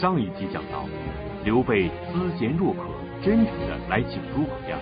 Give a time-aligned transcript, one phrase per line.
[0.00, 0.86] 上一集讲到，
[1.44, 2.88] 刘备思贤若渴，
[3.22, 4.80] 真诚的来请诸葛亮，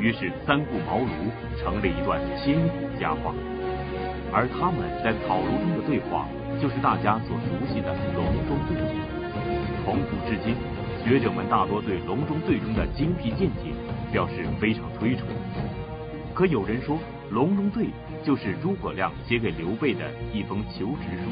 [0.00, 1.14] 于是三顾茅庐
[1.62, 3.32] 成了一段千古佳话。
[4.32, 6.26] 而他们在草庐中的对话，
[6.60, 8.82] 就是大家所熟悉的隆中对。
[9.84, 10.56] 从古至今，
[11.06, 13.70] 学者们大多对隆中对中的精辟见解
[14.10, 15.28] 表示非常推崇。
[16.34, 16.98] 可有人说，
[17.30, 17.86] 隆中对
[18.24, 21.30] 就是诸葛亮写给刘备的一封求职书，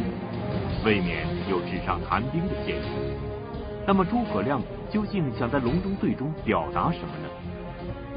[0.84, 2.88] 未免有纸上谈兵的嫌疑。
[3.86, 4.60] 那么诸葛亮
[4.90, 7.28] 究竟想在隆中对中表达什么呢？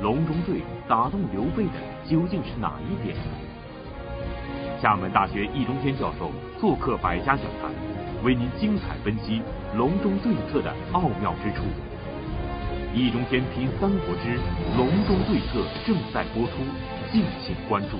[0.01, 1.73] 隆中对打动刘备的
[2.07, 3.15] 究竟是哪一点？
[4.81, 7.69] 厦门大学易中天教授做客百家讲坛，
[8.23, 9.41] 为您精彩分析
[9.75, 11.65] 隆中对策的奥妙之处。
[12.95, 14.39] 易中天品三国之
[14.77, 16.63] 隆中对策正在播出，
[17.11, 17.97] 敬请关注。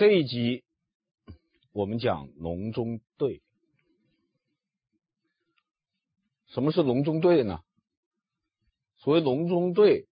[0.00, 0.64] 这一集
[1.72, 3.42] 我们讲隆中对。
[6.46, 7.60] 什么是隆中对呢？
[8.96, 10.06] 所谓隆中对，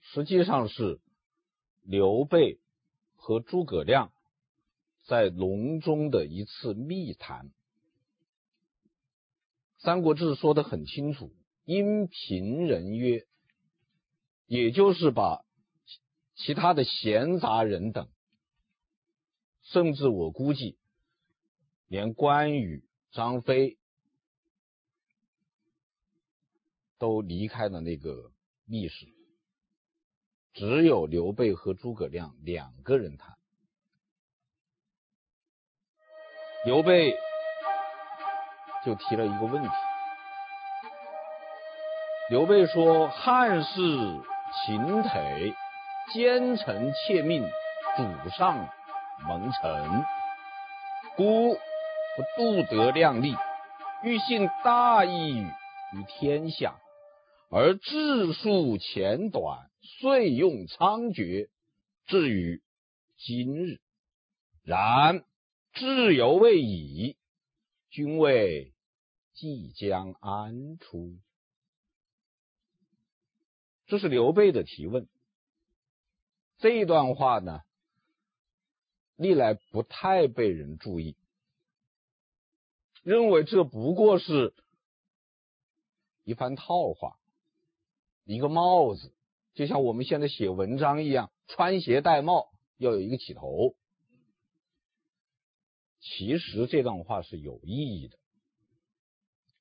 [0.00, 0.98] 实际上是
[1.82, 2.58] 刘备
[3.16, 4.12] 和诸葛亮
[5.04, 7.48] 在隆中的一次密谈。
[9.76, 11.30] 《三国志》说的很清楚。
[11.66, 13.26] 因平人曰，
[14.46, 15.44] 也就是把
[16.34, 18.08] 其他的闲杂人等，
[19.70, 20.78] 甚至我估计，
[21.88, 23.76] 连关羽、张飞
[26.98, 28.32] 都离开了那个
[28.64, 29.06] 密室，
[30.54, 33.36] 只有刘备和诸葛亮两个人谈。
[36.64, 37.14] 刘备
[38.84, 39.68] 就提了一个问题。
[42.30, 43.70] 刘备说：“汉室
[44.66, 45.54] 倾颓，
[46.12, 47.42] 奸臣窃命，
[47.96, 48.68] 主上
[49.26, 50.04] 蒙尘。
[51.16, 53.34] 孤不度德量力，
[54.04, 56.78] 欲信大义于天下，
[57.50, 61.48] 而治数浅短，遂用猖獗，
[62.06, 62.62] 至于
[63.16, 63.80] 今日。
[64.62, 65.24] 然
[65.72, 67.16] 志犹未已，
[67.90, 68.72] 君谓
[69.34, 71.16] 即将安出？”
[73.88, 75.08] 这是刘备的提问。
[76.58, 77.62] 这一段话呢，
[79.18, 81.16] 历来不太被人注意，
[83.02, 84.54] 认为这不过是
[86.24, 87.18] 一番套话，
[88.24, 89.12] 一个帽子，
[89.52, 92.48] 就像我们现在写文章一样，穿鞋戴帽
[92.78, 93.74] 要有一个起头。
[96.00, 98.16] 其实这段话是有意义的，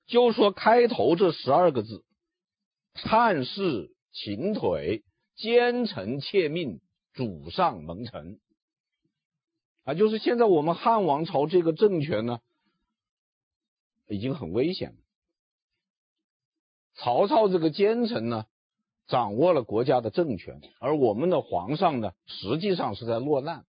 [0.06, 2.06] 就说开头这十二个字，
[2.94, 3.94] 汉室。
[4.14, 5.04] 倾颓，
[5.36, 6.82] 奸臣窃命，
[7.14, 8.40] 主上蒙尘。
[9.88, 12.42] 啊，就是现在我们汉王朝这个政权呢，
[14.10, 14.98] 已经很危险了。
[16.96, 18.48] 曹操这个奸臣呢，
[19.08, 23.66] 掌握了国家的政权，而我们的皇上呢，实际上是在落难。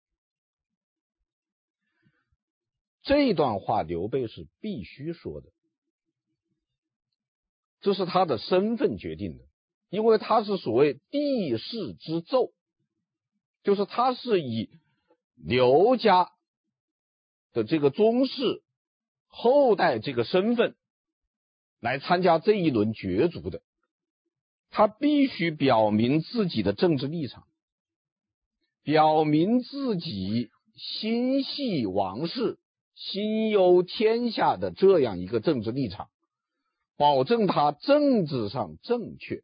[3.01, 5.49] 这段话，刘备是必须说的，
[7.81, 9.45] 这是他的身份决定的。
[9.89, 12.51] 因为他是所谓帝室之胄，
[13.63, 14.69] 就是他是以
[15.35, 16.31] 刘家
[17.51, 18.63] 的这个宗室
[19.27, 20.75] 后代这个身份
[21.79, 23.61] 来参加这一轮角逐的，
[24.69, 27.45] 他必须表明自己的政治立场，
[28.83, 32.57] 表明自己心系王室、
[32.95, 36.09] 心忧天下的这样一个政治立场，
[36.95, 39.43] 保证他政治上正确。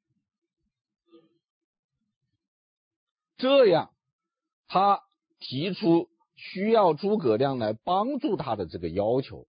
[3.38, 3.92] 这样，
[4.68, 5.04] 他
[5.40, 9.48] 提出需要诸葛亮来帮助他的这个要求，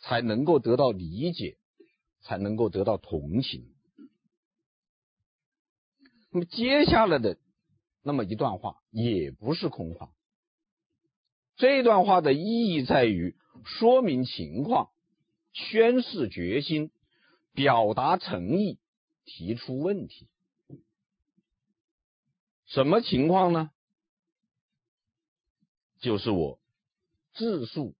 [0.00, 1.58] 才能够得到理解，
[2.22, 3.74] 才能够得到同情。
[6.30, 7.38] 那么接下来的
[8.02, 10.12] 那么一段话也不是空话，
[11.56, 14.90] 这段话的意义在于说明情况、
[15.52, 16.90] 宣示决心、
[17.54, 18.78] 表达诚意、
[19.24, 20.28] 提出问题。
[22.66, 23.70] 什么情况呢？
[26.00, 26.60] 就是我
[27.32, 27.94] 自数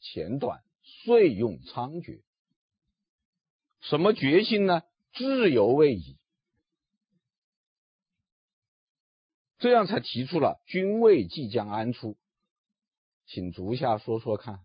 [0.00, 2.22] 浅短，遂用猖獗。
[3.80, 4.82] 什么决心呢？
[5.12, 6.18] 自由未已。
[9.58, 12.16] 这样才提出了君位即将安出，
[13.26, 14.64] 请足下说说看，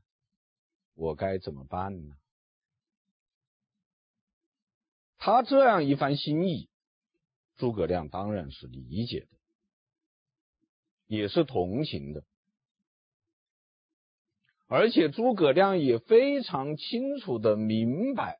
[0.93, 2.17] 我该怎么办呢？
[5.17, 6.67] 他这样一番心意。
[7.57, 9.37] 诸葛亮当然是理解的，
[11.05, 12.25] 也是同情的，
[14.73, 18.39] 而且诸葛亮也非常清楚的明白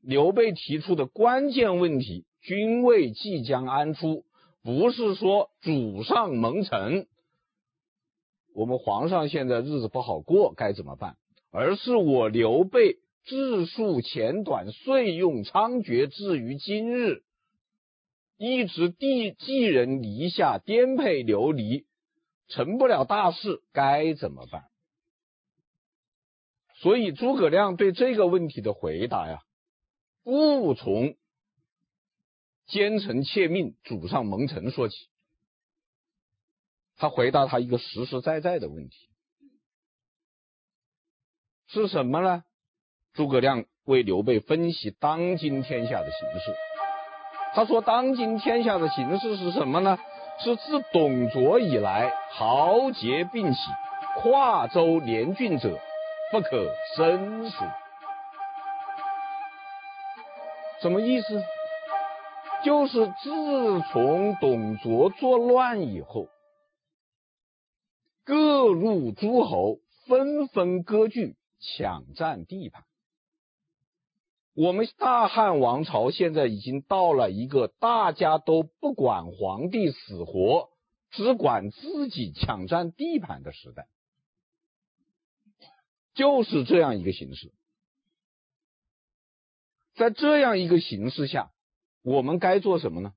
[0.00, 4.24] 刘备提出的关键问题：君位即将安出，
[4.62, 7.08] 不是说主上蒙尘，
[8.54, 11.16] 我们皇上现在日子不好过，该怎么办？
[11.50, 17.24] 而是我刘备治数浅短，岁用猖獗，至于今日，
[18.38, 21.86] 一直地寄人篱下，颠沛流离，
[22.46, 24.66] 成不了大事，该怎么办？
[26.84, 29.40] 所以诸葛亮对这个问题的回答呀，
[30.22, 31.14] 不从
[32.66, 34.94] 奸臣窃命、主上蒙尘说起，
[36.98, 38.94] 他回答他一个实实在在的问题，
[41.68, 42.44] 是什么呢？
[43.14, 46.54] 诸葛亮为刘备分析当今天下的形势。
[47.54, 49.98] 他说：“当今天下的形势是什么呢？
[50.40, 53.58] 是自董卓以来，豪杰并起，
[54.16, 55.80] 跨州连郡者。”
[56.34, 57.56] 不可生死，
[60.82, 61.44] 什么意思？
[62.64, 66.26] 就是自从董卓作乱以后，
[68.24, 69.78] 各路诸侯
[70.08, 72.82] 纷纷割据，抢占地盘。
[74.56, 80.70] 我们大汉王朝现在已经到了一个大家都不管皇帝死活，
[81.12, 83.86] 只管自己抢占地盘的时代。
[86.14, 87.52] 就是这样一个形式，
[89.94, 91.52] 在这样一个形势下，
[92.02, 93.14] 我们该做什么呢？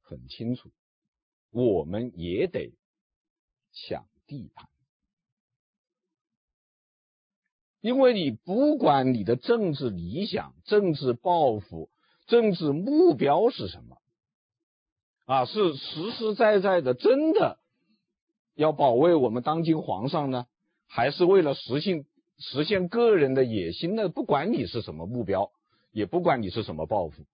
[0.00, 0.70] 很清楚，
[1.50, 2.74] 我们也得
[3.72, 4.68] 抢地盘，
[7.80, 11.90] 因为你不管你的政治理想、政治抱负、
[12.26, 14.02] 政治目标是什么，
[15.24, 17.61] 啊，是实实在在的，真的。
[18.54, 20.46] 要保卫我们当今皇上呢，
[20.86, 22.04] 还是为了实现
[22.38, 24.08] 实现个人的野心呢？
[24.08, 25.50] 不管你是什么目标，
[25.90, 27.24] 也不管你是什么抱负，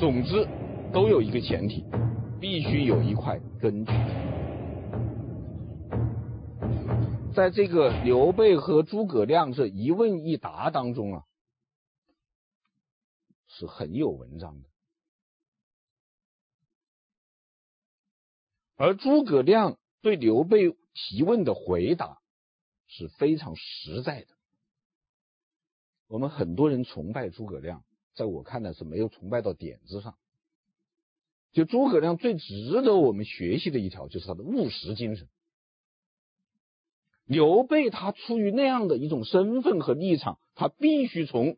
[0.00, 0.48] 总之
[0.92, 1.84] 都有一个前提，
[2.40, 3.92] 必须有一块根据。
[7.34, 11.24] 在这个刘备和诸葛亮这一问一答当中啊，
[13.48, 14.68] 是很有文章的，
[18.76, 19.76] 而诸葛亮。
[20.04, 22.18] 对刘备提问的回答
[22.88, 24.26] 是非常实在的。
[26.08, 30.14] 我们很多人崇拜诸葛亮，在我看来是没有崇拜到点子上。
[31.52, 35.26] 就诸葛亮最值得我们学习的一条，就是他的务实精神。
[37.24, 41.56] 刘备他出于那样的一种身份和立场，他必须从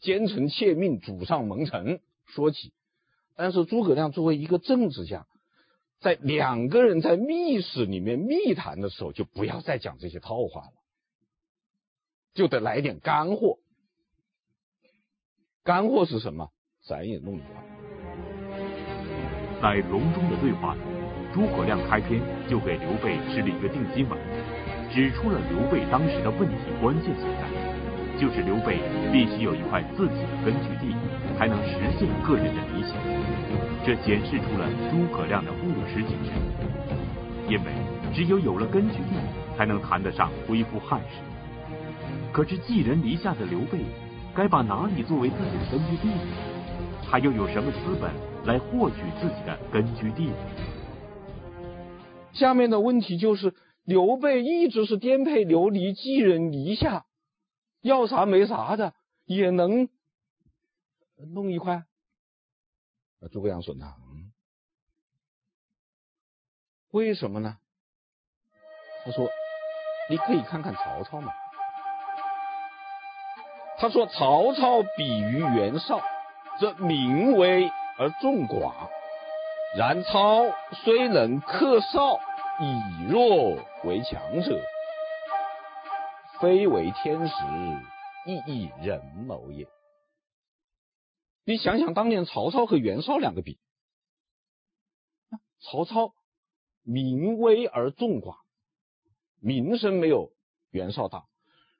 [0.00, 2.72] 奸臣窃命、主上蒙尘说起。
[3.36, 5.28] 但是诸葛亮作为一个政治家，
[6.02, 10.72] 在两个人在密室里面密谈的时候，就不要再讲这些套话了，
[12.34, 13.58] 就得来点干货。
[15.62, 16.50] 干货是什么？
[16.84, 17.62] 咱也弄一块。
[19.62, 20.82] 在隆中的对话中，
[21.32, 22.20] 诸葛亮开篇
[22.50, 24.18] 就给刘备吃了一个定心丸，
[24.92, 27.46] 指出了刘备当时的问题关键所在，
[28.18, 28.82] 就是刘备
[29.12, 30.92] 必须有一块自己的根据地，
[31.38, 33.21] 才能实现个人的理想。
[33.84, 36.32] 这显示出了诸葛亮的务实精神，
[37.48, 37.72] 因为
[38.14, 39.16] 只有有了根据地，
[39.56, 41.18] 才能谈得上恢复汉室。
[42.32, 43.80] 可是寄人篱下的刘备，
[44.34, 46.20] 该把哪里作为自己的根据地呢？
[47.10, 48.10] 他又有什么资本
[48.46, 50.36] 来获取自己的根据地呢？
[52.32, 53.52] 下面的问题就是，
[53.84, 57.04] 刘备一直是颠沛流离、寄人篱下，
[57.82, 58.94] 要啥没啥的，
[59.26, 59.88] 也能
[61.34, 61.82] 弄一块。
[63.28, 63.92] 诸葛亮说：“能，
[66.90, 67.58] 为什么呢？”
[69.04, 69.28] 他说
[70.10, 71.32] ：“你可以看看曹操嘛。”
[73.78, 76.00] 他说：“曹操比于袁绍，
[76.60, 78.72] 则名微而众寡；
[79.76, 80.44] 然操
[80.84, 82.20] 虽能克绍，
[82.60, 84.60] 以弱为强者，
[86.40, 87.34] 非为天时，
[88.26, 89.66] 亦亦人谋也。”
[91.44, 93.58] 你想想，当年曹操和袁绍两个比，
[95.60, 96.14] 曹操
[96.82, 98.36] 名微而众寡，
[99.40, 100.32] 名声没有
[100.70, 101.26] 袁绍大，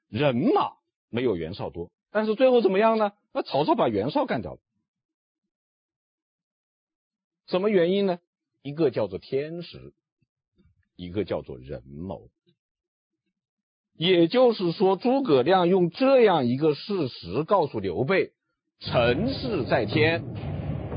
[0.09, 0.73] 人马
[1.09, 3.13] 没有袁绍多，但是最后怎么样呢？
[3.31, 4.59] 那曹操把袁绍干掉了，
[7.47, 8.19] 什么原因呢？
[8.61, 9.93] 一个叫做天时，
[10.95, 12.29] 一个叫做人谋。
[13.93, 18.33] 也就是说，诸葛亮用这样一个事实告诉刘备。
[18.85, 20.21] 成事在天，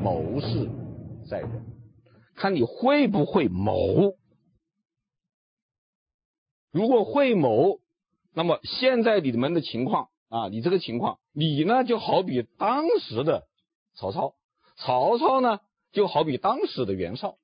[0.03, 0.69] 谋事
[1.31, 1.65] 在人，
[2.35, 4.17] 看你会不会谋。
[6.73, 7.79] 如果会谋，
[8.35, 13.45] 那么现在你们的情况啊，你这个情况，你呢就好比当时的
[13.95, 14.35] 曹操，
[14.77, 15.61] 曹操呢
[15.93, 17.37] 就好比当时的袁绍。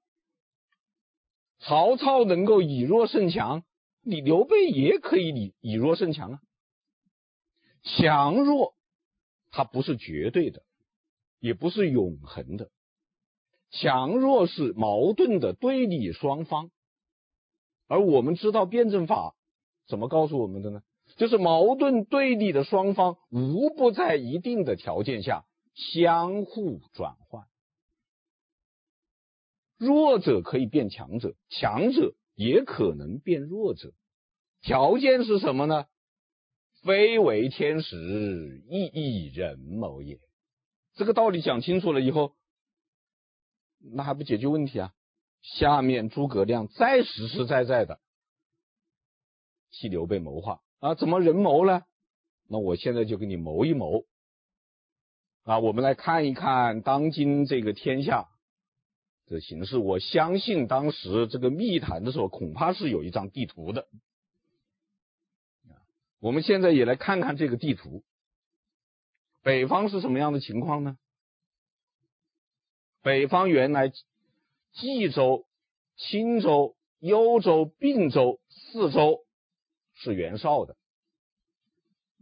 [1.60, 3.62] 曹操能够以弱胜强，
[4.02, 6.40] 你刘备也可以以以弱胜强啊。
[7.84, 8.74] 强弱，
[9.52, 10.64] 它不是绝对的，
[11.38, 12.70] 也不是永恒的。
[13.70, 16.70] 强弱是矛盾的对立双方，
[17.86, 19.36] 而我们知道辩证法
[19.86, 20.82] 怎么告诉我们的呢？
[21.16, 25.44] 就是矛盾对立的双方无不在一定的条件下
[25.74, 27.46] 相互转换。
[29.76, 33.92] 弱者可以变强者，强者也可能变弱者。
[34.62, 35.86] 条件是什么呢？
[36.82, 40.18] 非为天时，亦以人谋也。
[40.94, 42.34] 这个道理讲清楚了以后，
[43.94, 44.92] 那还不解决问题啊？
[45.42, 47.98] 下面诸葛亮再实实在在的
[49.70, 51.82] 替刘备谋划啊，怎么人谋呢？
[52.48, 54.04] 那我现在就给你谋一谋
[55.44, 55.58] 啊。
[55.58, 58.28] 我们来看一看当今这个天下
[59.26, 59.78] 的形势。
[59.78, 63.88] 我相信当时这个密谈的时候，恐怕是有一张地图的。
[66.22, 68.04] 我们现在也来看看这个地图，
[69.42, 70.96] 北方是什么样的情况呢？
[73.02, 73.92] 北方原来
[74.72, 75.44] 冀州、
[75.96, 79.24] 青州、幽州、并州四州
[79.94, 80.76] 是袁绍的，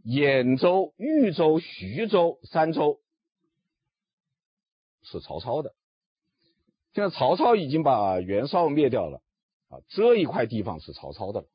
[0.03, 2.99] 兖州、豫州、徐州三州
[5.03, 5.75] 是曹操的。
[6.95, 9.21] 现在曹操已经把袁绍灭掉了
[9.69, 11.47] 啊，这一块地方是曹操的了。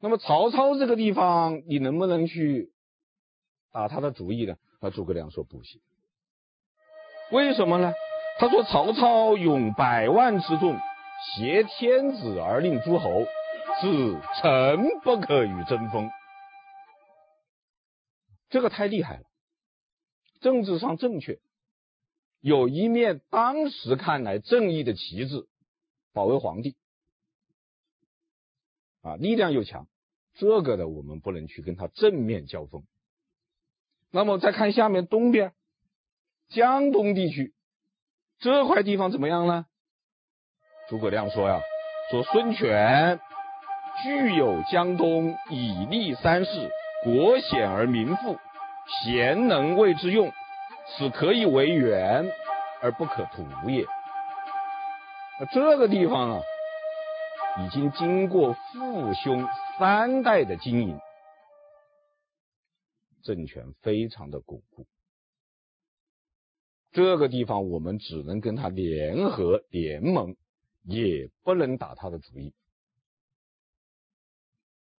[0.00, 2.70] 那么曹操这个地方，你能不能去
[3.72, 4.56] 打他的主意呢？
[4.80, 5.80] 那诸葛亮说不行。
[7.32, 7.92] 为什么呢？
[8.38, 10.78] 他说曹操拥百万之众，
[11.36, 13.24] 挟天子而令诸侯，
[13.80, 16.08] 是臣不可与争锋。
[18.48, 19.24] 这个太厉害了，
[20.40, 21.40] 政治上正确，
[22.40, 25.48] 有一面当时看来正义的旗帜，
[26.12, 26.76] 保卫皇帝。
[29.08, 29.86] 啊，力量又强，
[30.34, 32.82] 这个呢我们不能去跟他正面交锋。
[34.10, 35.52] 那么再看下面东边，
[36.48, 37.54] 江东地区
[38.38, 39.66] 这块地方怎么样呢？
[40.88, 41.60] 诸葛亮说呀，
[42.10, 43.20] 说孙权
[44.02, 46.70] 据有江东，以利三世，
[47.04, 48.38] 国险而民富，
[49.02, 50.32] 贤能为之用，
[50.86, 52.30] 此可以为援
[52.80, 53.84] 而不可图也。
[55.52, 56.40] 这个地方啊。
[57.60, 59.44] 已经经过父兄
[59.78, 60.98] 三代的经营，
[63.22, 64.86] 政权非常的巩固。
[66.92, 70.36] 这个地方我们只能跟他联合联盟，
[70.82, 72.54] 也不能打他的主意。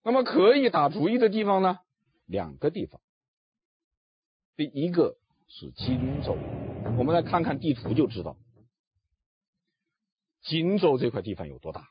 [0.03, 1.79] 那么可以打主意的地方呢？
[2.25, 3.01] 两个地方。
[4.55, 6.37] 第一个是荆州，
[6.97, 8.37] 我们来看看地图就知道，
[10.41, 11.89] 荆州这块地方有多大。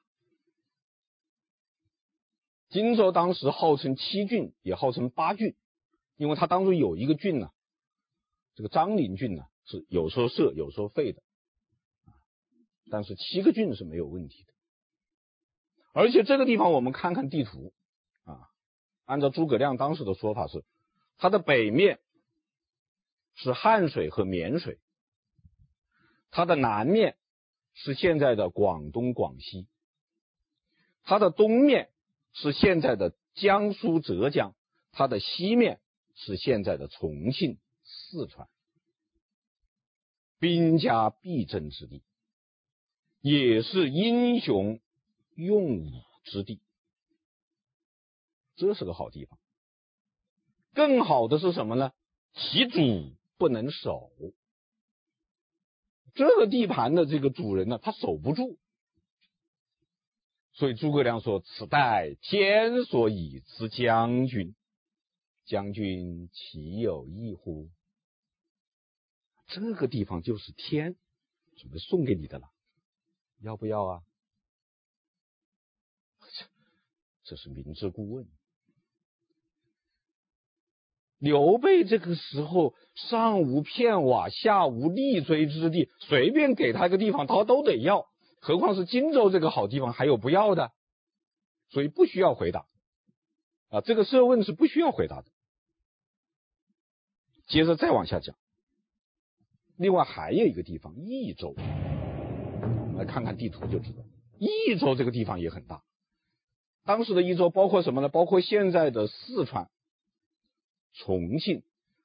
[2.68, 5.56] 荆州当时号称七郡，也号称八郡，
[6.16, 7.50] 因为它当中有一个郡呢，
[8.54, 11.22] 这个张陵郡呢是有时候设有时候废的，
[12.90, 14.52] 但是七个郡是没有问题的。
[15.94, 17.72] 而且这个地方我们看看地图
[18.24, 18.50] 啊，
[19.06, 20.62] 按照诸葛亮当时的说法是，
[21.16, 22.00] 它的北面
[23.34, 24.78] 是汉水和绵水，
[26.30, 27.16] 它的南面
[27.72, 29.66] 是现在的广东广西，
[31.02, 31.90] 它的东面。
[32.32, 34.54] 是现在的江苏、浙江，
[34.92, 35.80] 它的西面
[36.14, 38.48] 是现在的重庆、四川，
[40.38, 42.02] 兵家必争之地，
[43.20, 44.80] 也是英雄
[45.34, 45.90] 用武
[46.24, 46.60] 之地。
[48.56, 49.38] 这是个好地方。
[50.74, 51.92] 更好的是什么呢？
[52.34, 52.78] 其主
[53.36, 54.12] 不能守，
[56.14, 58.58] 这个地盘的这个主人呢，他守不住。
[60.58, 64.56] 所以诸葛亮说：“此待天所以赐将军，
[65.44, 67.70] 将军岂有异乎？”
[69.46, 70.96] 这个地方就是天
[71.56, 72.50] 准备送给你的了，
[73.40, 74.02] 要不要啊？
[77.22, 78.26] 这是明知故问。
[81.18, 88.07] 刘备这个时候上无片瓦，下无立锥之地，随便给他个地方，他都得要。
[88.40, 90.72] 何况是荆州这个好地方，还有不要的，
[91.70, 92.66] 所以不需要回答
[93.68, 93.80] 啊。
[93.80, 95.26] 这个设问是不需要回答的。
[97.46, 98.36] 接着再往下讲，
[99.76, 101.54] 另外还有一个地方，益州，
[102.96, 104.04] 来看看地图就知道，
[104.38, 105.82] 益州这个地方也很大。
[106.84, 108.08] 当时的益州包括什么呢？
[108.08, 109.70] 包括现在的四川、
[110.92, 111.62] 重庆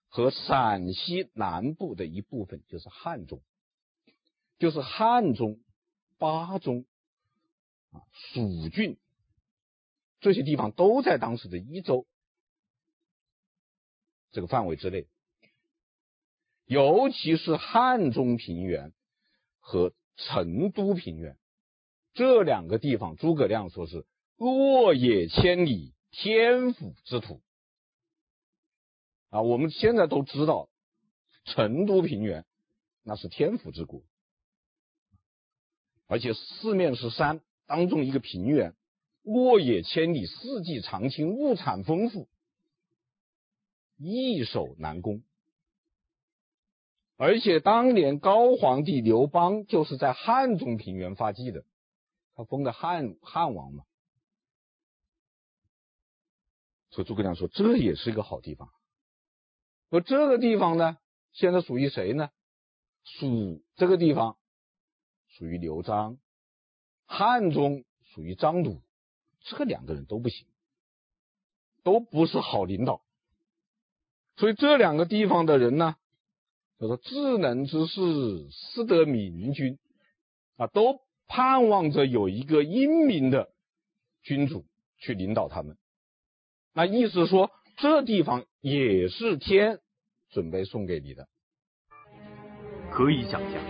[0.07, 3.41] 和陕西南部的一部分，就是汉中，
[4.59, 5.59] 就是汉中、
[6.23, 6.85] 巴中
[7.91, 8.97] 啊、蜀郡
[10.21, 12.07] 这些地方都在当时的益州
[14.31, 15.05] 这个范围之内。
[16.63, 18.93] 尤其是汉中平原
[19.59, 21.37] 和成都平原
[22.13, 24.05] 这两个地方，诸葛亮说是。
[24.37, 27.41] 沃野千里，天府之土
[29.29, 29.41] 啊！
[29.41, 30.69] 我们现在都知道，
[31.43, 32.45] 成都平原
[33.03, 34.01] 那是天府之国，
[36.07, 38.75] 而且四面是山，当中一个平原，
[39.23, 42.27] 沃野千里，四季常青，物产丰富，
[43.97, 45.23] 易守难攻。
[47.15, 51.63] 而且当年高皇帝刘邦就是在汉中平原发迹的，
[52.35, 53.85] 他封的汉汉王嘛。
[56.89, 58.69] 所以诸葛亮说，这也是一个好地方。
[59.89, 60.97] 而这个地方呢，
[61.31, 62.29] 现在属于谁呢？
[63.03, 64.37] 属这个地方
[65.37, 66.17] 属于刘璋，
[67.05, 68.81] 汉中属于张鲁，
[69.41, 70.47] 这两个人都不行，
[71.83, 73.01] 都不是好领导。
[74.35, 75.95] 所以这两个地方的人呢，
[76.79, 79.79] 叫做智能之士，思得明君
[80.57, 83.51] 啊，都盼望着有一个英明的
[84.21, 84.65] 君主
[84.97, 85.77] 去领导他们。
[86.73, 89.79] 那意思说，这地方也是天
[90.29, 91.27] 准备送给你的。
[92.91, 93.63] 可以想象，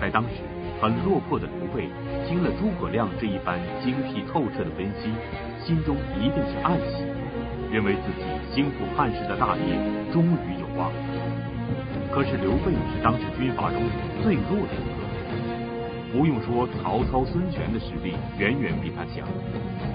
[0.00, 1.88] 在当时很落魄的刘备，
[2.28, 5.10] 听了诸葛亮这一番精辟透彻的分析，
[5.66, 7.02] 心中一定是暗喜，
[7.72, 9.74] 认为自己兴复汉室的大业
[10.12, 10.92] 终于有望。
[12.12, 13.82] 可是刘备是当时军阀中
[14.22, 15.08] 最弱的一个。
[16.12, 19.26] 不用说，曹操、孙权的实力远远比他强，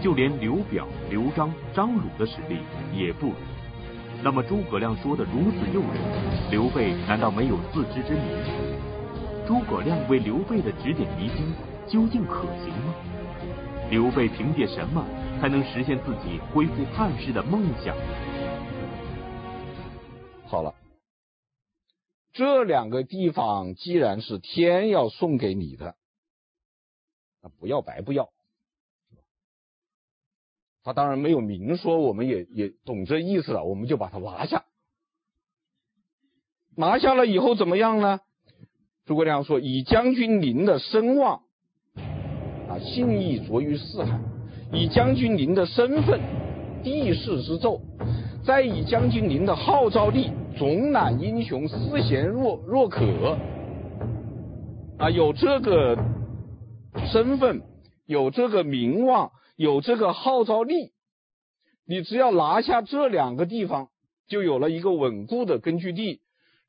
[0.02, 2.58] 就连刘表、刘璋、张鲁的实力
[2.94, 3.34] 也不如。
[4.22, 8.93] 那么诸葛亮说的如此诱人，刘备难道没有自知之明？
[9.46, 11.54] 诸葛亮为刘备的指点迷津
[11.88, 12.96] 究竟可行吗？
[13.90, 15.06] 刘备凭借什么
[15.40, 17.96] 才能实现自己恢复汉室的梦想？
[20.48, 20.74] 好了，
[22.32, 25.96] 这两个地方既然是天要送给你的。
[27.60, 28.30] 不要白不要，
[30.84, 34.64] 他当然没有明说，我们也也懂这意思了，我们就把它拿下。
[36.78, 38.22] 拿下了以后怎么样呢？
[39.06, 41.42] 诸葛亮说：“以将军您的声望
[42.70, 44.18] 啊，信义卓于四海；
[44.72, 46.20] 以将军您的身份，
[46.84, 47.80] 地势之胄；
[48.46, 53.38] 再以将军您的号召力，总揽英雄，思贤若若渴。
[54.98, 55.98] 啊，有这个。”
[57.12, 57.64] 身份
[58.06, 60.92] 有这个名望，有这个号召力，
[61.88, 63.88] 你只要拿下这两个地方，
[64.28, 66.22] 就有了一个稳固的根据地。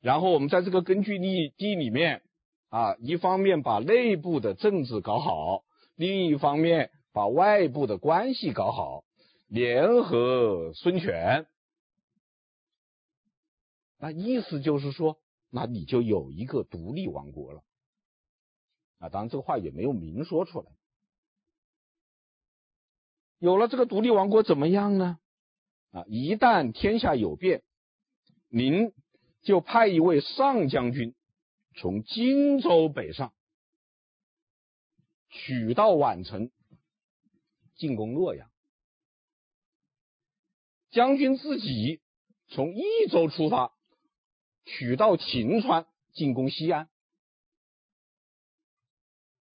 [0.05, 2.21] 然后我们在这个根据地地里面
[2.69, 5.63] 啊，一方面把内部的政治搞好，
[5.95, 9.03] 另一方面把外部的关系搞好，
[9.47, 11.47] 联合孙权。
[13.97, 15.17] 那意思就是说，
[15.49, 17.63] 那你就有一个独立王国了。
[18.99, 20.67] 啊，当然这个话也没有明说出来。
[23.39, 25.17] 有了这个独立王国怎么样呢？
[25.89, 27.63] 啊，一旦天下有变，
[28.49, 28.93] 您
[29.45, 31.15] 就派一位上将军
[31.77, 33.31] 从荆州北上，
[35.29, 36.49] 取道宛城，
[37.75, 38.49] 进攻洛阳。
[40.89, 42.01] 将军自己
[42.47, 43.71] 从益州出发，
[44.65, 46.89] 取道秦川，进攻西安。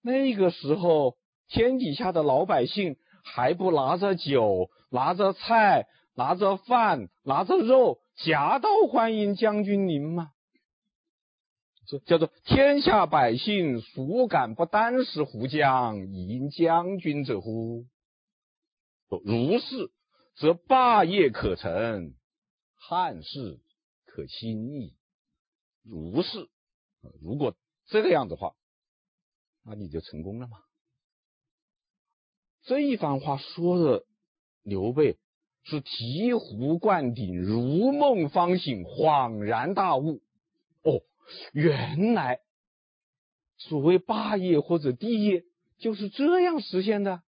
[0.01, 10.31] 那个时候，天底下的老百姓还不拿着酒、拿着菜、拿着饭、拿着肉夹道欢迎将军您吗？
[11.87, 17.87] 这叫做天下百姓孰敢不簞食壶浆，以迎将军者乎？
[19.09, 19.91] 如是，
[20.35, 22.13] 则霸业可成，
[22.75, 23.59] 汉室
[24.05, 24.95] 可兴矣。
[25.83, 26.49] 如是，
[27.21, 27.55] 如果
[27.87, 28.53] 这个样的话。
[29.63, 30.57] 那你就成功了吗？
[32.63, 34.05] 这一番话说的
[34.63, 35.19] 刘备
[35.63, 40.21] 是醍醐灌顶、如梦方醒、恍然大悟。
[40.83, 41.03] 哦，
[41.53, 42.41] 原来
[43.57, 45.45] 所谓霸业或者帝业
[45.77, 47.23] 就是这样实现的。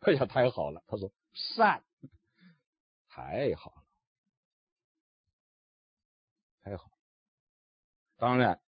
[0.00, 0.84] 哎呀，太好了！
[0.86, 1.84] 他说善，
[3.08, 3.84] 太好了，
[6.62, 6.92] 太好了。
[8.16, 8.60] 当然，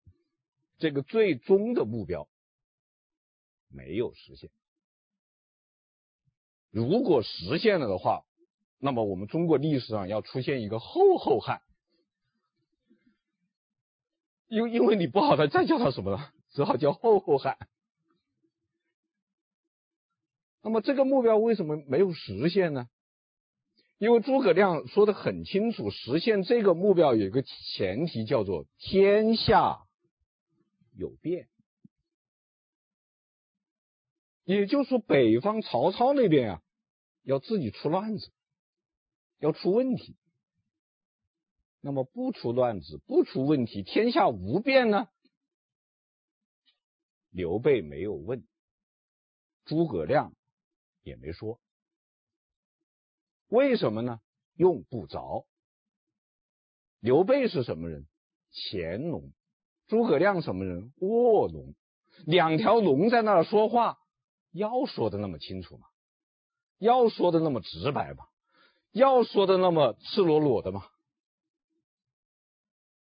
[0.78, 2.28] 这个最终的目标。
[3.72, 4.50] 没有实现，
[6.70, 8.26] 如果实现了的话，
[8.80, 11.60] 那么我们中国历史上要出现一个后后汉，
[14.48, 17.58] 因因为你不好，他再叫他什么了，只好叫后后汉。
[20.62, 22.88] 那么这个目标为什么没有实现呢？
[23.98, 29.82] 因为诸葛亮说的很清楚，实现这个目标有一个前提，叫做天下
[30.96, 31.48] 有变。
[34.44, 36.62] 也就是说，北方曹操那边啊，
[37.22, 38.32] 要自己出乱子，
[39.40, 40.16] 要出问题。
[41.80, 45.08] 那么不出乱子，不出问题，天下无变呢？
[47.30, 48.46] 刘备没有问，
[49.64, 50.34] 诸葛亮
[51.02, 51.58] 也没说。
[53.48, 54.20] 为什么呢？
[54.54, 55.46] 用不着。
[57.00, 58.06] 刘备是什么人？
[58.52, 59.32] 乾隆。
[59.86, 60.92] 诸葛亮什么人？
[60.98, 61.74] 卧龙。
[62.26, 63.98] 两条龙在那儿说话。
[64.52, 65.86] 要说的那么清楚吗？
[66.78, 68.26] 要说的那么直白吗？
[68.92, 70.86] 要说的那么赤裸裸的吗？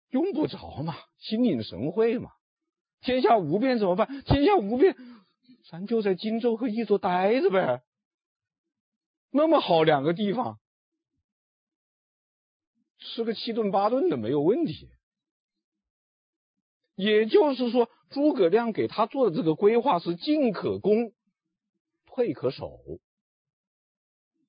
[0.09, 2.31] 用不着嘛，心领神会嘛。
[3.01, 4.21] 天下无变怎么办？
[4.23, 4.95] 天下无变，
[5.69, 7.83] 咱就在荆州和益州待着呗。
[9.31, 10.59] 那么好两个地方，
[12.97, 14.89] 吃个七顿八顿的没有问题。
[16.95, 21.13] 也就是说，诸葛亮给他做的这个规划是进可攻。
[22.05, 22.79] 退可守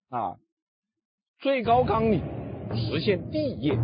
[0.09, 0.40] 啊，
[1.40, 2.22] 最高纲领
[2.76, 3.74] 实现帝业，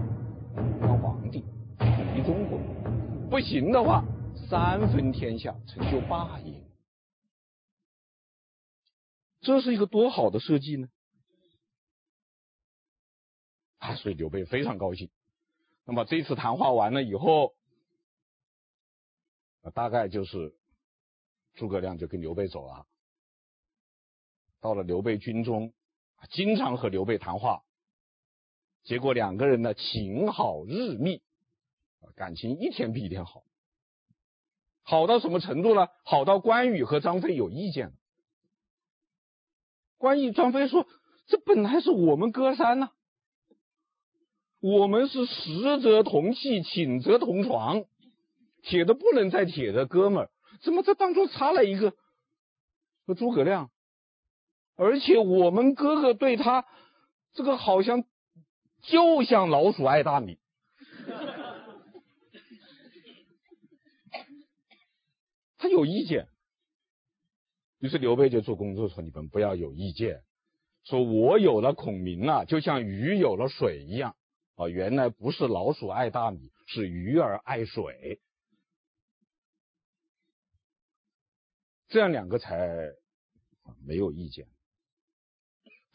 [0.83, 1.41] 当皇帝，
[1.79, 2.59] 统一中国。
[3.31, 4.05] 不行的话，
[4.51, 6.63] 三分天下，成就霸业。
[9.41, 10.89] 这是一个多好的设计呢！
[13.79, 15.09] 啊，所以刘备非常高兴。
[15.87, 17.55] 那么这次谈话完了以后，
[19.73, 20.55] 大概就是
[21.55, 22.87] 诸葛亮就跟刘备走了。
[24.61, 25.73] 到了刘备军中，
[26.31, 27.63] 经常和刘备谈话，
[28.83, 31.23] 结果两个人呢情好日密，
[32.15, 33.45] 感情一天比一天好，
[34.83, 35.89] 好到什么程度呢？
[36.05, 37.93] 好到关羽和张飞有意见。
[39.99, 40.87] 关羽、张飞说
[41.27, 42.91] ：“这本来是我们哥仨呢，
[44.61, 47.85] 我们是食则同气，寝则同床，
[48.63, 50.29] 铁的不能再铁的哥们，
[50.61, 51.95] 怎么这当中插了一个
[53.07, 53.71] 和诸葛亮？”
[54.77, 56.65] 而且我们哥哥对他
[57.33, 58.05] 这个好像
[58.83, 60.39] 就像老鼠爱大米，
[65.59, 66.29] 他有意见。
[67.79, 70.23] 于是刘备就做工作说：“你们不要有意见，
[70.85, 74.17] 说我有了孔明啊，就像鱼有了水一样
[74.55, 78.21] 啊，原来不是老鼠爱大米，是鱼儿爱水，
[81.89, 82.67] 这样两个才
[83.85, 84.49] 没有意见。”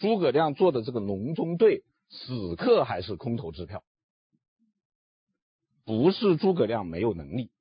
[0.02, 3.84] 诸葛亮做的这个隆中对，此刻还是空头支票，
[5.86, 7.52] 不是诸葛亮没有能力，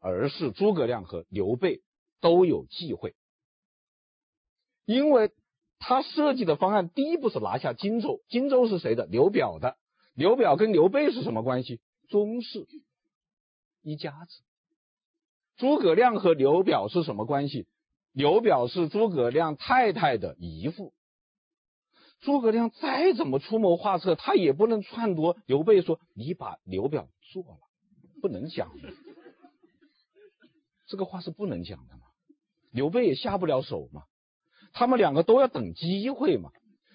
[0.00, 1.82] 而是诸葛亮和刘备
[2.20, 3.14] 都有忌讳，
[4.84, 5.30] 因为
[5.78, 9.06] 他设计的方案第一步是拿下荆州，荆州是谁的？
[9.06, 9.76] 刘表的，
[10.14, 11.80] 刘表跟刘备是什么关系？
[12.08, 12.66] 宗室
[13.82, 14.42] 一家子。
[15.56, 17.68] 诸葛亮和刘表是什么关系？
[18.12, 20.92] 刘表是诸葛亮太太的姨父，
[22.20, 27.58] 诸葛亮再怎么出谋划策，他也不能篡夺刘备说你把刘表做了，
[28.20, 28.92] 不能讲的，
[30.86, 32.02] 这个话是不能讲的嘛。
[32.70, 34.04] 刘备也下不了手嘛，
[34.74, 36.50] 他们两个都要等机会嘛。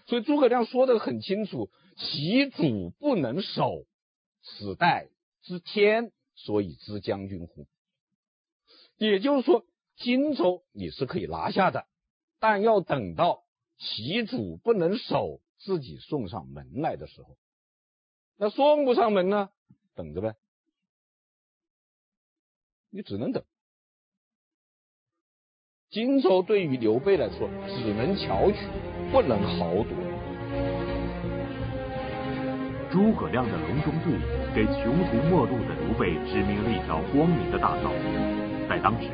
[0.06, 3.86] 所以诸葛亮说的很清楚：其主不能守，
[4.43, 5.10] 此待
[5.41, 7.65] 之天，所以知将军乎？
[8.97, 9.65] 也就是说。
[9.97, 11.86] 荆州你是可以拿下的，
[12.39, 13.43] 但要等到
[13.77, 17.36] 其主不能守，自己送上门来的时候。
[18.38, 19.49] 那送不上门呢？
[19.95, 20.36] 等着呗，
[22.91, 23.43] 你只能等。
[25.89, 28.57] 荆州对于刘备来说，只能巧取，
[29.12, 29.91] 不能豪夺。
[32.91, 34.13] 诸葛亮的隆中对，
[34.53, 37.91] 给穷途末路的刘备指明了一条光明的大道，
[38.69, 39.10] 在当时。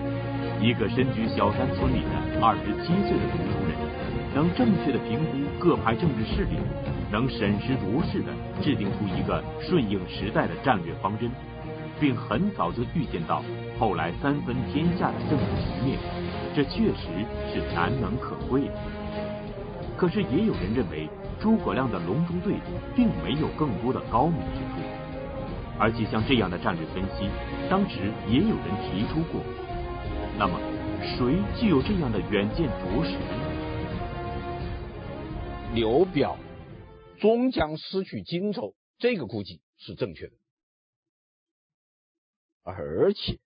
[0.61, 3.75] 一个身居小山村里的二十七岁的读书人，
[4.33, 6.55] 能正确的评估各派政治势力，
[7.11, 11.29] 能审时度势的制定出一个顺应时代的战略方针，
[11.99, 13.43] 并很早就预见到
[13.77, 15.99] 后来三分天下的政治局面，
[16.55, 17.07] 这确实
[17.51, 18.73] 是难能可贵的。
[19.97, 22.55] 可是也有人认为诸葛亮的隆中对
[22.95, 24.81] 并没有更多的高明之处，
[25.77, 27.27] 而且像这样的战略分析，
[27.69, 29.41] 当时也有人提出过。
[30.35, 30.59] 那么，
[30.99, 33.15] 谁具有这样的远见卓识？
[35.75, 36.39] 刘表
[37.19, 40.33] 终将失去荆州，这个估计是正确的。
[42.63, 43.39] 而且，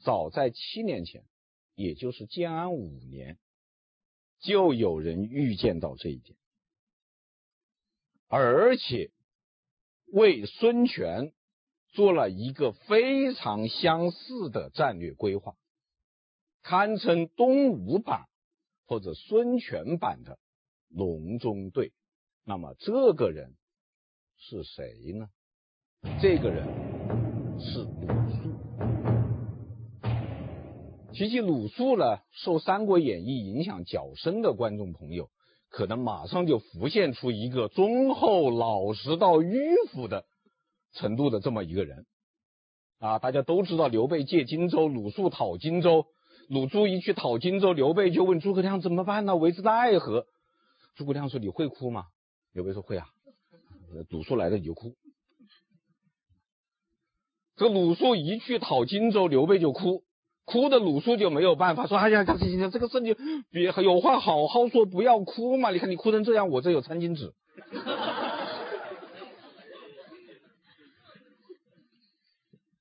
[0.00, 1.24] 早在七年前，
[1.74, 3.38] 也就是建安五年，
[4.40, 6.38] 就有人预见到这一点，
[8.28, 9.10] 而且
[10.06, 11.32] 为孙权
[11.88, 15.54] 做了一个非常相似的战略规划，
[16.68, 18.26] 堪称东吴版
[18.86, 20.38] 或者孙权版的
[20.90, 21.94] 隆中对。
[22.44, 23.54] 那么这个人
[24.36, 25.28] 是谁呢？
[26.20, 26.66] 这个人
[27.58, 28.52] 是鲁肃。
[31.14, 35.30] 提起鲁肃呢，受《三国演义》影响较深的观众朋友，
[35.70, 40.26] 可能马上就浮现出一个忠厚老实到迂腐的
[40.92, 42.04] 程度的这么一个人
[42.98, 43.18] 啊！
[43.18, 46.04] 大家都知道刘备借荆州，鲁肃讨荆州。
[46.48, 49.36] 鲁肃一去讨荆州，刘备就问诸葛亮怎么办呢？
[49.36, 50.26] 为之奈何？
[50.96, 52.06] 诸葛亮说：“你会哭吗？”
[52.52, 53.06] 刘备说：“会啊。”
[54.10, 54.94] 鲁肃来了你就哭。
[57.56, 60.02] 这鲁肃一去讨荆州，刘备就哭。
[60.44, 63.14] 哭的鲁肃就没有办法说：“哎呀，行行行，这个事情
[63.50, 65.70] 别有话好好说，不要哭嘛！
[65.70, 67.34] 你看你哭成这样，我这有餐巾纸。”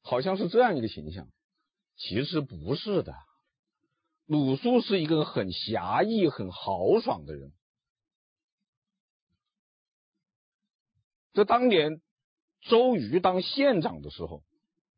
[0.02, 1.28] 好像是这样一个形象，
[1.98, 3.14] 其实不是的。
[4.28, 7.54] 鲁肃是一个很侠义、很豪爽的人。
[11.32, 12.02] 这当年
[12.62, 14.44] 周瑜当县长的时候，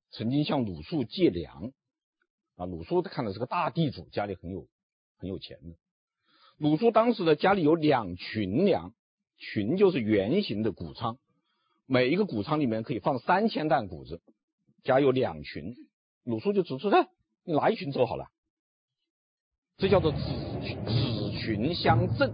[0.10, 1.72] 曾经向鲁肃借粮。
[2.56, 4.68] 啊，鲁肃看的是个大地主，家里很有
[5.18, 5.78] 很有钱的。
[6.58, 8.96] 鲁肃当时的家里有两群粮，
[9.38, 11.20] 群就是圆形的谷仓，
[11.86, 14.24] 每一个谷仓里面可以放三千担谷子，
[14.84, 15.76] 家有两群。
[16.24, 17.08] 鲁肃就指出来，
[17.44, 18.32] 你拿一群走好了。
[19.80, 22.34] 这叫做子子群相赠，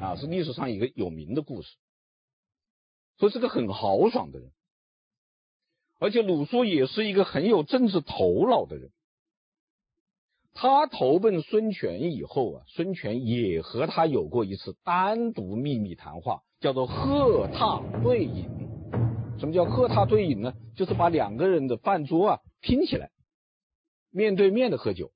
[0.00, 1.68] 啊，是历史上一个有名的故事。
[3.16, 4.50] 所以是个很豪爽的人。
[6.00, 8.90] 而且鲁肃也是一个很有政治头脑的人。
[10.52, 18.50] 他投奔孙权以后啊，孙权也和他有过一次单独秘密谈话，叫做鹤榻对饮。
[19.38, 20.54] 什么叫鹤榻对饮呢？
[20.74, 23.12] 就是把两个人的饭桌啊拼起来，
[24.10, 25.12] 面对面的喝酒。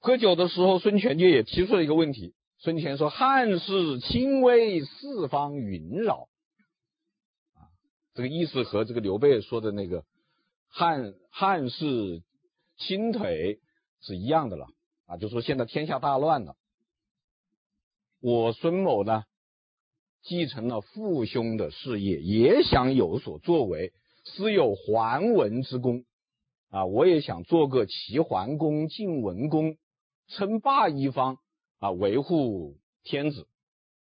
[0.00, 2.34] 喝酒的时候，孙权就也提出了一个问题。
[2.58, 6.28] 孙权说：“汉室倾危，四方云扰。”
[8.14, 10.04] 这个意思和这个刘备说的那个
[10.68, 12.22] 汉汉室
[12.76, 13.58] 倾颓
[14.00, 14.66] 是一样的了
[15.06, 16.56] 啊，就说现在天下大乱了，
[18.20, 19.24] 我孙某呢
[20.22, 23.92] 继承了父兄的事业，也想有所作为，
[24.24, 26.04] 私有桓文之功
[26.70, 29.76] 啊，我也想做个齐桓公、晋文公，
[30.30, 31.38] 称霸一方
[31.78, 33.46] 啊，维护天子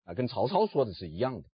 [0.05, 1.49] 啊，跟曹操说的是一样的。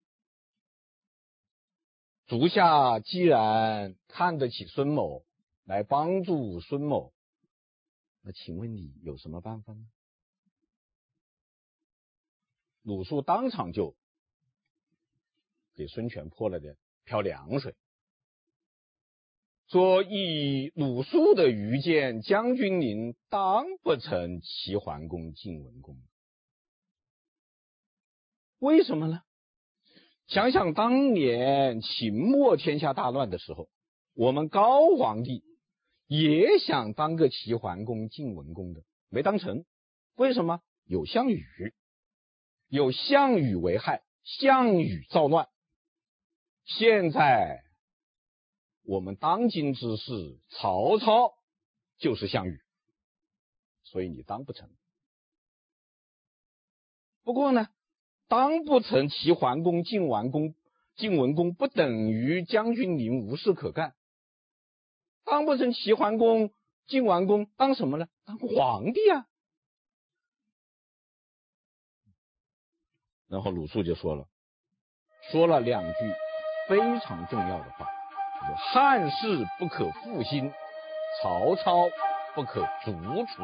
[2.27, 5.25] 足下既然看得起孙某，
[5.65, 7.13] 来帮助孙某，
[8.23, 9.87] 那请问你有什么办法呢？
[12.83, 13.95] 鲁肃当场就
[15.75, 17.75] 给孙权泼了点漂凉水，
[19.69, 25.97] 说：“以鲁肃的愚见，将军您当不成齐桓公、晋文公。
[28.59, 29.21] 为什么呢？”
[30.27, 33.69] 想想当年秦末天下大乱的时候，
[34.15, 35.45] 我们高皇帝
[36.07, 39.65] 也想当个齐桓公、晋文公的，没当成。
[40.17, 40.61] 为什么？
[40.87, 41.45] 有项羽，
[42.69, 45.49] 有项羽为害，项羽造乱。
[46.65, 47.63] 现在
[48.85, 51.35] 我们当今之事，曹操
[51.99, 52.61] 就是项羽，
[53.83, 54.71] 所以你当不成。
[57.23, 57.69] 不过呢，
[58.29, 60.55] 当不成齐桓公、晋文公、
[60.97, 63.95] 晋文公，不等于将军您无事可干。
[65.25, 66.53] 当不成齐桓公、
[66.87, 68.07] 晋文公，当什么呢？
[68.27, 69.27] 当皇帝啊！
[73.27, 74.29] 然后鲁肃就说了，
[75.33, 75.99] 说了两句
[76.69, 77.89] 非常重要的话，
[78.57, 80.53] 汉室不可复兴，
[81.23, 81.89] 曹操
[82.35, 82.93] 不可逐
[83.27, 83.43] 除。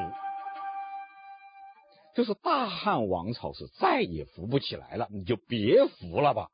[2.15, 6.51] 就是大汉王朝是再也扶不起来了，你就别扶了吧。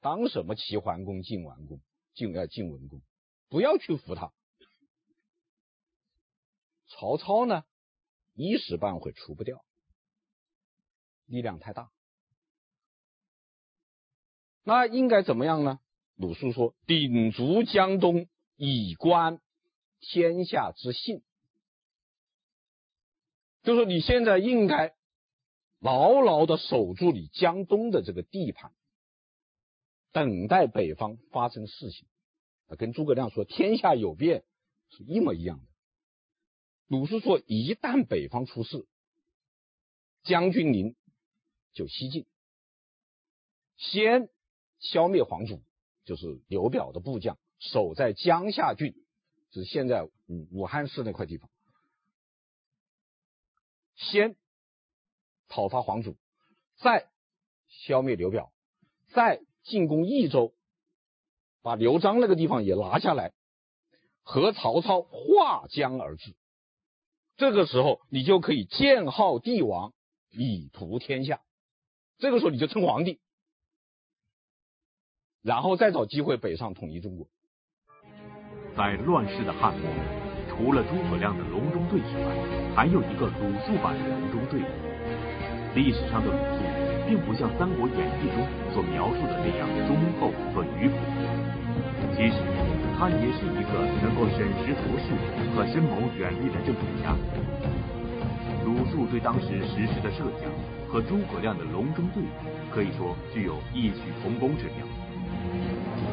[0.00, 1.80] 当什么齐桓公、晋文公、
[2.14, 3.02] 晋呃晋文公，
[3.48, 4.32] 不要去扶他。
[6.88, 7.64] 曹操呢，
[8.34, 9.62] 一时半会除不掉，
[11.26, 11.90] 力量太大。
[14.62, 15.80] 那应该怎么样呢？
[16.18, 19.40] 鲁肃说：“鼎足江东，以观
[20.00, 21.22] 天下之幸。”
[23.62, 24.96] 就是你现在应该
[25.78, 28.72] 牢牢地守住你江东的这个地盘，
[30.10, 32.08] 等待北方发生事情。
[32.76, 34.44] 跟诸葛亮说天下有变
[34.90, 35.64] 是一模一样的。
[36.88, 38.88] 鲁肃说，一旦北方出事，
[40.24, 40.96] 将军您
[41.72, 42.26] 就西进，
[43.76, 44.28] 先
[44.80, 45.62] 消灭黄祖，
[46.08, 48.94] 就是刘表的部将，守在江夏郡，
[49.50, 51.50] 就是现在武武汉市那块地方，
[53.94, 54.34] 先
[55.48, 56.16] 讨伐黄祖，
[56.78, 57.10] 再
[57.68, 58.50] 消灭刘表，
[59.12, 60.54] 再进攻益州。
[61.60, 63.34] 把刘璋那个地方也拿下来，
[64.22, 66.34] 和曹操划江而治。
[67.36, 69.92] 这个时候，你就可以建号帝王，
[70.30, 71.42] 以图天下。
[72.16, 73.20] 这个时候，你就称皇帝，
[75.48, 77.26] 然后再找机会北上统一中国。
[78.76, 79.88] 在乱世的汉末，
[80.44, 82.28] 除了诸葛亮的隆中对之外，
[82.76, 84.60] 还有一个鲁肃版的隆中对。
[85.72, 86.60] 历史上的鲁肃，
[87.08, 88.44] 并不像《三国演义》中
[88.76, 91.00] 所描述的那样忠厚和迂腐。
[92.12, 92.44] 其实，
[93.00, 95.16] 他也是一个能够审时度势
[95.56, 97.16] 和深谋远虑的政治家。
[98.66, 100.52] 鲁肃对当时实施的设想
[100.92, 102.22] 和诸葛亮的隆中对
[102.70, 104.84] 可以说具有异曲同工之妙。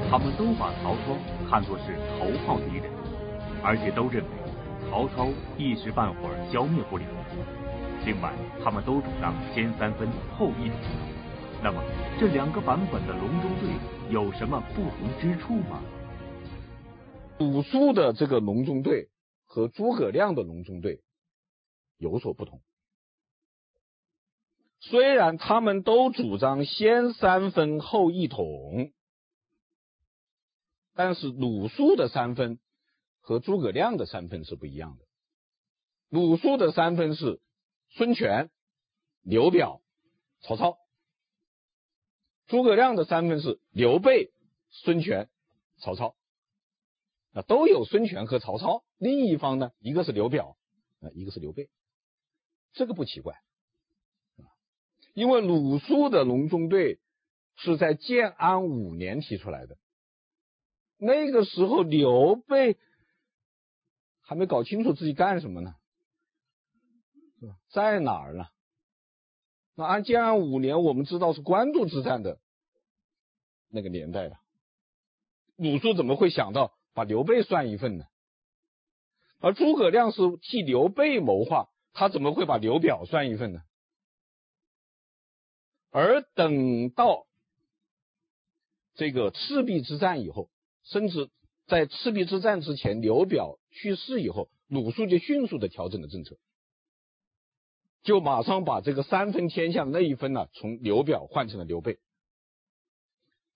[0.09, 1.17] 他们都把曹操
[1.49, 2.89] 看作是头号敌人，
[3.63, 4.29] 而且都认为
[4.89, 7.05] 曹操一时半会儿消灭不了。
[8.05, 8.31] 另外，
[8.63, 10.77] 他们都主张先三分后一统。
[11.63, 11.81] 那么，
[12.19, 15.81] 这两个版本的隆中对有什么不同之处吗？
[17.39, 19.09] 鲁肃的这个隆中对
[19.45, 21.01] 和诸葛亮的隆中对
[21.97, 22.61] 有所不同。
[24.79, 28.91] 虽然他们都主张先三分后一统，
[30.95, 32.59] 但是鲁肃的三分
[33.19, 35.05] 和诸葛亮的三分是不一样的。
[36.09, 37.41] 鲁肃的三分是
[37.89, 38.49] 孙权、
[39.21, 39.81] 刘表、
[40.41, 40.77] 曹操；
[42.47, 44.31] 诸葛亮的三分是刘备、
[44.71, 45.29] 孙权、
[45.77, 46.15] 曹操。
[47.33, 50.55] 啊，都有孙权和曹操，另一方呢，一个是刘表，
[51.01, 51.67] 啊，一个是刘备，
[52.71, 53.33] 这个不奇怪，
[54.37, 54.47] 啊，
[55.13, 57.01] 因为鲁肃的隆中对
[57.57, 59.77] 是在建安五年提出来的，
[60.97, 62.77] 那个时候刘备
[64.21, 65.75] 还没搞清楚自己干什么呢，
[67.39, 67.57] 是吧？
[67.69, 68.47] 在哪儿呢？
[69.75, 72.39] 那按建安五年，我们知道是官渡之战的
[73.69, 74.39] 那个年代了，
[75.57, 76.73] 鲁肃怎么会想到？
[76.93, 78.05] 把刘备算一份呢？
[79.39, 83.61] 而诸葛亮是替刘备谋划，他怎么会把刘表算一份呢？
[85.89, 87.27] 而等到
[88.93, 90.49] 这个赤壁之战以后，
[90.85, 91.29] 甚至
[91.67, 96.37] 在赤壁之战之前，刘表去世以后，鲁肃就迅速的调整了政策，
[98.03, 101.99] 就马上把这个三分天下那一分呢，从刘表换成了刘备。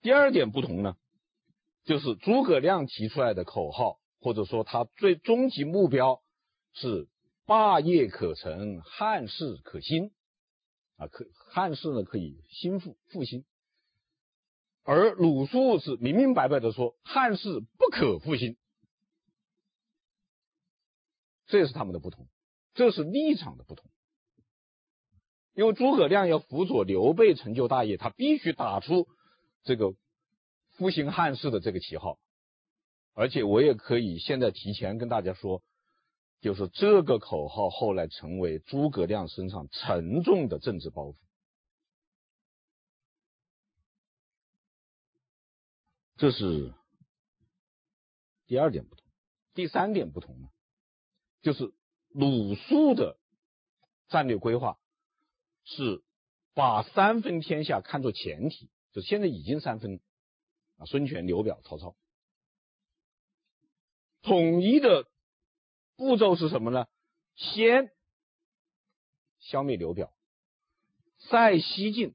[0.02, 0.96] 第二点不同呢？
[1.84, 6.20] 就是诸葛亮提出来的口号，或者说他最终极目标
[6.74, 7.08] 是
[7.46, 10.10] 霸业可成，汉室可兴
[10.96, 13.44] 啊，可汉室呢可以兴复复兴，
[14.82, 18.56] 而鲁肃是明明白白的说汉室不可复兴，
[21.46, 22.28] 这是他们的不同，
[22.74, 23.90] 这是立场的不同。
[25.54, 29.08] 因为诸葛亮要辅佐刘备成就大业，他必须打出
[29.62, 29.94] 这个。
[30.76, 32.18] 复兴汉室的这个旗号，
[33.12, 35.62] 而且我也可以现在提前跟大家说，
[36.40, 41.16] 就是这个口号后来成为诸葛亮身上沉重的政治包袱。
[46.20, 46.74] 这是
[48.44, 49.06] 第二点不同。
[49.54, 50.50] 第三点不同呢，
[51.40, 51.72] 就是
[52.08, 53.18] 鲁肃的
[54.08, 54.78] 战略规划
[55.64, 56.04] 是
[56.52, 59.98] 把三分天下看作前提，就现在已经三分。
[60.76, 61.96] 啊，孙权、刘表、曹操，
[64.20, 65.10] 统一的
[65.96, 66.86] 步骤是什么呢？
[67.34, 67.90] 先
[69.38, 70.12] 消灭刘表，
[71.30, 72.14] 再西进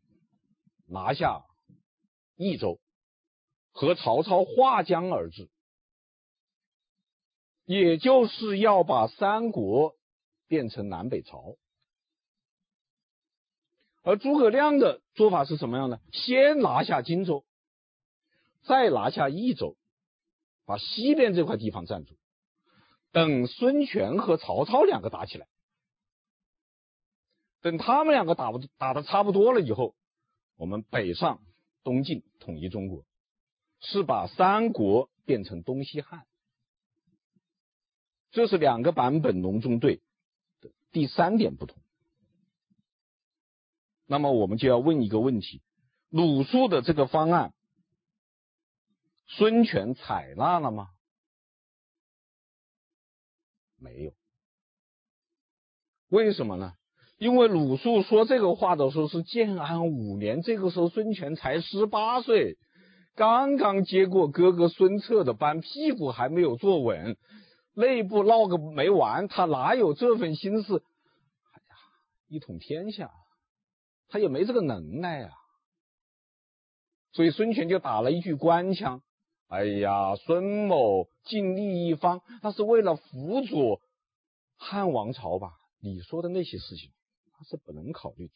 [0.86, 1.44] 拿下
[2.36, 2.80] 益州，
[3.76, 5.50] 和曹操划江而治，
[7.66, 9.96] 也就是要把三国
[10.48, 11.58] 变成南北朝。
[14.02, 16.00] 而诸葛亮的做法是什么样呢？
[16.14, 17.44] 先拿下荆州。
[18.64, 19.76] 再拿下益州，
[20.66, 22.16] 把西边这块地方占住，
[23.12, 25.48] 等孙权和曹操两个打起来，
[27.62, 29.96] 等他们两个打不打的差不多了以后，
[30.56, 31.42] 我们北上
[31.84, 33.06] 东进统一中国，
[33.86, 36.26] 是把三国变成东西汉。
[38.32, 40.02] 这是两个版本隆中对
[40.60, 41.78] 的第三点不同。
[44.06, 45.62] 那么我们就要问一个问题：
[46.10, 47.54] 鲁肃的这个方案，
[49.28, 50.90] 孙权采纳了吗？
[53.78, 54.14] 没有。
[56.10, 56.74] 为什么呢？
[57.18, 62.58] 因为鲁肃说这个话的时候是建安五年，这个时候孙权才十八岁，
[63.16, 67.18] 刚刚接过哥哥孙策的班，屁股还没有坐稳，
[67.74, 70.78] 内部闹个没完，他哪有这份心思？
[70.78, 71.76] 哎呀，
[72.28, 73.12] 一统天下。
[74.08, 75.32] 他也没这个能耐啊，
[77.12, 79.02] 所以孙权就打了一句官腔
[79.50, 83.82] ：“哎呀，孙某尽力一方，那是为了辅佐
[84.58, 85.54] 汉王朝吧？
[85.82, 86.92] 你说的那些事情，
[87.34, 88.34] 他是不能考虑的。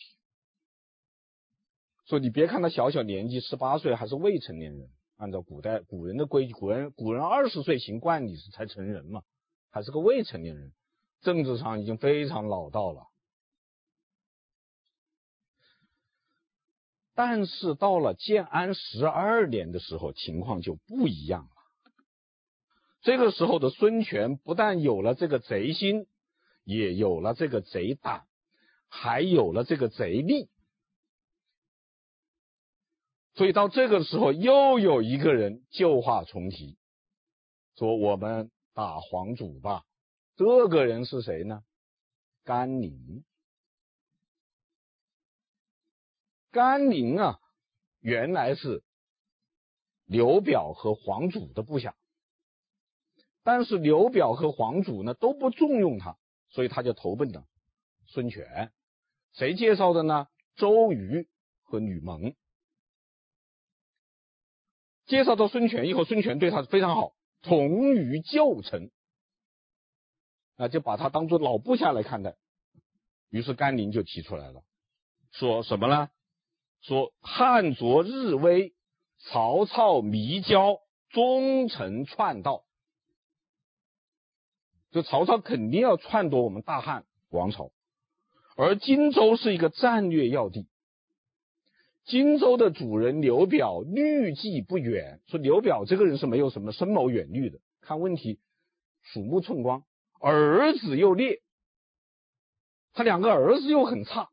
[2.10, 9.22] 说你别看他小小年纪，十八岁还是未成年人，按照古代古人的规矩，古人古人二十岁行冠礼时才成人嘛，
[9.70, 10.74] 还是个未成年人，
[11.22, 13.04] 政治上已经非常老道了。”
[17.14, 21.52] 但是到了建安十二年的时候，情况就不一样了。
[23.04, 26.08] 这个时候的孙权不但有了这个贼心，
[26.64, 28.26] 也有了这个贼胆，
[28.88, 30.50] 还有了这个贼力。
[33.40, 36.78] 所以到这个时候，又有一个人旧话重提，
[37.78, 39.86] 说我们打黄祖吧。
[40.36, 41.64] 这个人是谁呢？
[42.44, 43.24] 甘宁。
[46.52, 47.40] 甘宁啊，
[48.02, 48.84] 原来是
[50.04, 51.96] 刘表和黄祖的部下，
[53.44, 56.18] 但是刘表和黄祖呢都不重用他，
[56.50, 57.46] 所以他就投奔了
[58.06, 58.74] 孙权。
[59.32, 60.28] 谁介绍的呢？
[60.58, 61.30] 周瑜
[61.64, 62.36] 和吕蒙
[65.10, 68.92] 介绍到孙权以后，孙权对他非常好，同于旧臣，
[70.56, 72.36] 啊，就把他当做老部下来看待。
[73.30, 74.62] 于是甘宁就提出来了，
[75.32, 76.10] 说什么呢？
[76.82, 78.76] 说汉卓日威，
[79.18, 80.80] 曹操弥骄，
[81.10, 82.64] 忠臣篡道。
[84.92, 87.72] 就曹操肯定要篡夺我们大汉王朝，
[88.56, 90.68] 而荆州是一个战略要地。
[92.10, 98.40] 荆州的主人刘表虑计不远，说刘表这个人是没有什么深谋远虑的，看问题
[99.04, 99.86] 鼠目寸光，
[100.20, 101.44] 儿子又劣，
[102.94, 104.32] 他两个儿子又很差，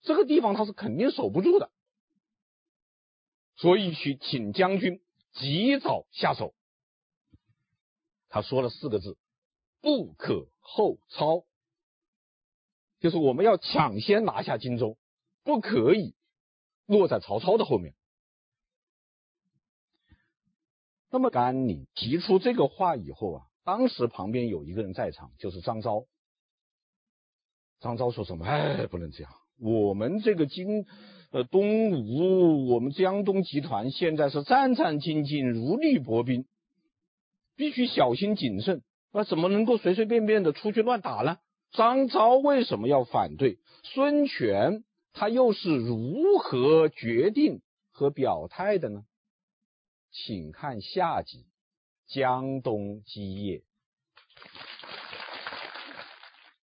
[0.00, 1.70] 这个地方他是肯定守不住的。
[3.56, 5.02] 所以去请将军
[5.32, 6.54] 及早下手。
[8.30, 9.18] 他说了四个字：
[9.82, 11.44] 不可后操，
[13.00, 14.96] 就是我们要抢先拿下荆州，
[15.44, 16.14] 不可以
[16.88, 17.94] 落在曹操的后面。
[21.08, 26.06] 那么甘宁提出这个话以后啊，当时旁边有一个人在场，就是张昭。
[27.78, 28.44] 张昭说什么？
[28.44, 30.84] 哎，不能这样，我们这个荆。
[31.30, 36.46] 呃，东吴，我们江东集团现在是战战兢兢，如履薄冰，
[37.54, 38.82] 必须小心谨慎。
[39.12, 41.36] 那怎么能够随随便便的出去乱打呢？
[41.70, 43.58] 张昭为什么要反对？
[43.82, 44.84] 孙权
[45.18, 47.60] 他又是如何决定
[47.90, 49.04] 和表态的呢？
[50.12, 51.44] 请看下集
[52.06, 53.64] 江东基业。